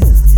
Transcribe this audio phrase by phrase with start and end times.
[0.00, 0.37] sisters.